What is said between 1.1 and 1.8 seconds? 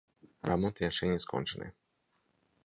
не скончаны.